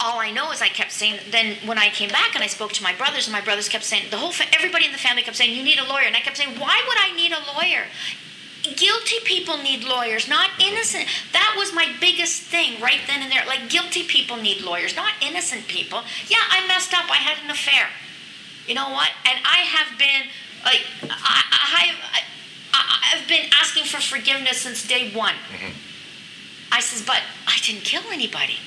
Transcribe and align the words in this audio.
all 0.00 0.18
I 0.18 0.30
know 0.30 0.50
is 0.50 0.62
I 0.62 0.68
kept 0.68 0.92
saying. 0.92 1.20
Then 1.30 1.56
when 1.66 1.78
I 1.78 1.88
came 1.88 2.08
back 2.08 2.34
and 2.34 2.42
I 2.42 2.46
spoke 2.46 2.72
to 2.72 2.82
my 2.82 2.94
brothers, 2.94 3.26
and 3.26 3.32
my 3.32 3.40
brothers 3.40 3.68
kept 3.68 3.84
saying 3.84 4.04
the 4.10 4.16
whole 4.16 4.32
everybody 4.54 4.86
in 4.86 4.92
the 4.92 4.98
family 4.98 5.22
kept 5.22 5.36
saying 5.36 5.54
you 5.54 5.62
need 5.62 5.78
a 5.78 5.84
lawyer, 5.84 6.06
and 6.06 6.16
I 6.16 6.20
kept 6.20 6.36
saying 6.36 6.58
why 6.58 6.82
would 6.86 6.98
I 6.98 7.14
need 7.14 7.32
a 7.32 7.42
lawyer? 7.54 7.86
Guilty 8.62 9.20
people 9.24 9.56
need 9.58 9.84
lawyers, 9.84 10.28
not 10.28 10.50
innocent. 10.60 11.06
That 11.32 11.54
was 11.56 11.72
my 11.72 11.88
biggest 12.00 12.42
thing 12.42 12.80
right 12.80 13.00
then 13.06 13.22
and 13.22 13.32
there. 13.32 13.46
Like 13.46 13.70
guilty 13.70 14.02
people 14.02 14.36
need 14.36 14.60
lawyers, 14.60 14.94
not 14.96 15.12
innocent 15.22 15.66
people. 15.66 16.02
Yeah, 16.28 16.44
I 16.50 16.66
messed 16.66 16.92
up. 16.92 17.10
I 17.10 17.16
had 17.16 17.42
an 17.42 17.50
affair. 17.50 17.88
You 18.66 18.74
know 18.74 18.90
what? 18.90 19.10
And 19.24 19.38
I 19.44 19.64
have 19.64 19.98
been 19.98 20.28
like 20.64 20.84
I, 21.04 21.42
I, 21.50 22.20
I, 22.72 23.16
I've 23.16 23.28
been 23.28 23.48
asking 23.60 23.84
for 23.84 24.00
forgiveness 24.00 24.58
since 24.58 24.86
day 24.86 25.10
one. 25.12 25.34
Mm-hmm. 25.34 25.72
I 26.72 26.80
says, 26.80 27.04
but 27.04 27.20
I 27.46 27.56
didn't 27.62 27.82
kill 27.82 28.02
anybody. 28.12 28.58